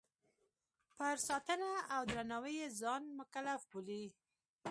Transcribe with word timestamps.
پر 0.97 1.15
ساتنه 1.27 1.69
او 1.95 2.01
درناوي 2.11 2.53
یې 2.61 2.67
ځان 2.81 3.03
مکلف 3.19 3.61
بولي. 3.71 4.05